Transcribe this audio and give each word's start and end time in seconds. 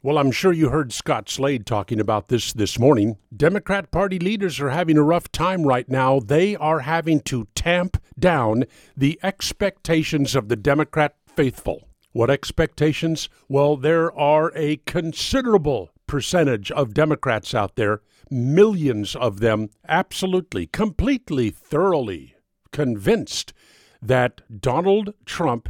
Well, 0.00 0.18
I'm 0.18 0.30
sure 0.30 0.52
you 0.52 0.68
heard 0.68 0.92
Scott 0.92 1.28
Slade 1.28 1.66
talking 1.66 1.98
about 1.98 2.28
this 2.28 2.52
this 2.52 2.78
morning. 2.78 3.18
Democrat 3.36 3.90
Party 3.90 4.20
leaders 4.20 4.60
are 4.60 4.70
having 4.70 4.96
a 4.96 5.02
rough 5.02 5.32
time 5.32 5.64
right 5.64 5.88
now. 5.88 6.20
They 6.20 6.54
are 6.54 6.80
having 6.80 7.18
to 7.22 7.48
tamp 7.56 8.00
down 8.16 8.66
the 8.96 9.18
expectations 9.24 10.36
of 10.36 10.48
the 10.48 10.54
Democrat 10.54 11.16
faithful. 11.26 11.88
What 12.12 12.30
expectations? 12.30 13.28
Well, 13.48 13.76
there 13.76 14.16
are 14.16 14.52
a 14.54 14.76
considerable 14.86 15.90
percentage 16.06 16.70
of 16.70 16.94
Democrats 16.94 17.52
out 17.52 17.74
there, 17.74 18.00
millions 18.30 19.16
of 19.16 19.40
them, 19.40 19.68
absolutely, 19.88 20.68
completely, 20.68 21.50
thoroughly 21.50 22.36
convinced 22.70 23.52
that 24.00 24.42
Donald 24.60 25.12
Trump 25.24 25.68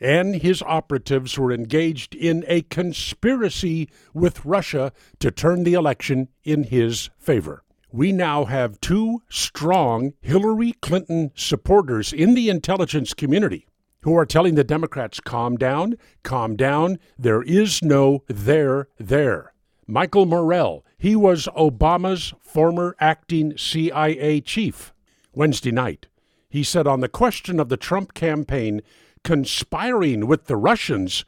and 0.00 0.36
his 0.36 0.62
operatives 0.62 1.38
were 1.38 1.52
engaged 1.52 2.14
in 2.14 2.44
a 2.46 2.62
conspiracy 2.62 3.88
with 4.14 4.44
Russia 4.44 4.92
to 5.20 5.30
turn 5.30 5.64
the 5.64 5.74
election 5.74 6.28
in 6.44 6.64
his 6.64 7.10
favor. 7.18 7.62
We 7.90 8.12
now 8.12 8.44
have 8.44 8.80
two 8.80 9.22
strong 9.30 10.12
Hillary 10.20 10.72
Clinton 10.80 11.30
supporters 11.34 12.12
in 12.12 12.34
the 12.34 12.50
intelligence 12.50 13.14
community 13.14 13.66
who 14.02 14.14
are 14.16 14.26
telling 14.26 14.54
the 14.54 14.64
Democrats, 14.64 15.20
calm 15.20 15.56
down, 15.56 15.96
calm 16.22 16.54
down. 16.54 16.98
There 17.18 17.42
is 17.42 17.82
no 17.82 18.24
there 18.28 18.88
there. 18.98 19.52
Michael 19.86 20.26
Morell, 20.26 20.84
he 20.98 21.16
was 21.16 21.48
Obama's 21.56 22.34
former 22.40 22.94
acting 23.00 23.56
CIA 23.56 24.40
chief. 24.42 24.92
Wednesday 25.32 25.72
night, 25.72 26.08
he 26.50 26.62
said 26.62 26.86
on 26.86 27.00
the 27.00 27.08
question 27.08 27.58
of 27.58 27.68
the 27.68 27.76
Trump 27.76 28.14
campaign 28.14 28.82
conspiring 29.24 30.26
with 30.26 30.46
the 30.46 30.56
Russians, 30.56 31.24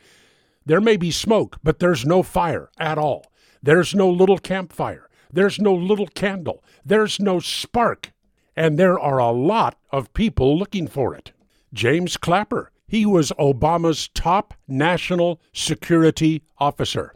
there 0.66 0.80
may 0.80 0.96
be 0.96 1.10
smoke, 1.10 1.58
but 1.62 1.78
there's 1.78 2.04
no 2.04 2.22
fire 2.22 2.70
at 2.78 2.98
all. 2.98 3.32
There's 3.62 3.94
no 3.94 4.08
little 4.10 4.38
campfire. 4.38 5.08
There's 5.32 5.58
no 5.58 5.74
little 5.74 6.06
candle. 6.06 6.64
There's 6.84 7.20
no 7.20 7.40
spark. 7.40 8.12
And 8.56 8.78
there 8.78 8.98
are 8.98 9.18
a 9.18 9.30
lot 9.30 9.78
of 9.90 10.12
people 10.12 10.58
looking 10.58 10.86
for 10.86 11.14
it. 11.14 11.32
James 11.72 12.16
Clapper, 12.16 12.72
he 12.86 13.06
was 13.06 13.30
Obama's 13.38 14.08
top 14.08 14.54
national 14.66 15.40
security 15.52 16.42
officer. 16.58 17.14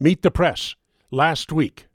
Meet 0.00 0.22
the 0.22 0.30
press 0.30 0.74
last 1.10 1.52
week. 1.52 1.86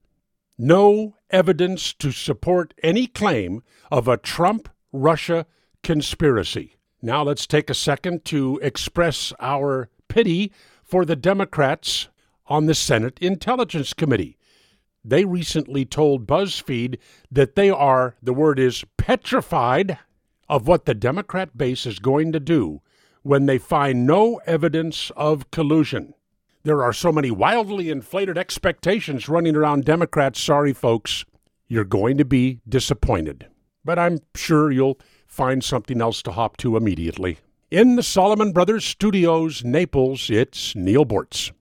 No 0.57 1.15
evidence 1.29 1.93
to 1.95 2.11
support 2.11 2.73
any 2.81 3.05
claim 3.05 3.61
of 3.91 4.07
a 4.07 4.17
Trump 4.17 4.69
Russia 4.93 5.45
conspiracy. 5.83 6.76
Now 7.01 7.23
let's 7.23 7.45
take 7.45 7.69
a 7.69 7.75
second 7.75 8.25
to 8.25 8.59
express 8.63 9.31
our 9.39 9.89
pity 10.07 10.51
for 10.83 11.05
the 11.05 11.15
Democrats 11.15 12.07
on 12.47 12.65
the 12.65 12.73
Senate 12.73 13.19
Intelligence 13.19 13.93
Committee. 13.93 14.37
They 15.05 15.23
recently 15.23 15.85
told 15.85 16.27
BuzzFeed 16.27 16.97
that 17.31 17.55
they 17.55 17.69
are, 17.69 18.15
the 18.21 18.33
word 18.33 18.57
is, 18.57 18.83
petrified 18.97 19.99
of 20.49 20.67
what 20.67 20.85
the 20.85 20.95
Democrat 20.95 21.57
base 21.57 21.85
is 21.85 21.99
going 21.99 22.31
to 22.31 22.39
do 22.39 22.81
when 23.21 23.45
they 23.45 23.57
find 23.57 24.07
no 24.07 24.41
evidence 24.45 25.11
of 25.15 25.51
collusion. 25.51 26.13
There 26.63 26.83
are 26.83 26.93
so 26.93 27.11
many 27.11 27.29
wildly 27.29 27.89
inflated 27.89 28.37
expectations 28.37 29.29
running 29.29 29.55
around 29.55 29.85
Democrats. 29.85 30.41
Sorry, 30.41 30.73
folks, 30.73 31.25
you're 31.67 31.85
going 31.85 32.17
to 32.17 32.25
be 32.25 32.59
disappointed. 32.67 33.47
But 33.85 33.99
I'm 33.99 34.19
sure 34.35 34.71
you'll 34.71 34.99
find 35.27 35.63
something 35.63 36.01
else 36.01 36.21
to 36.23 36.31
hop 36.31 36.57
to 36.57 36.77
immediately. 36.77 37.37
In 37.69 37.97
the 37.97 38.03
Solomon 38.03 38.53
Brothers 38.53 38.85
Studios, 38.85 39.63
Naples, 39.63 40.29
it's 40.29 40.75
Neal 40.75 41.05
Boortz. 41.05 41.51